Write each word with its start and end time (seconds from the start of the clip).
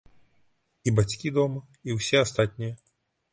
І 0.89 0.93
бацькі 0.99 1.33
дома, 1.35 1.61
і 1.89 1.97
ўсе 1.99 2.17
астатнія. 2.23 2.73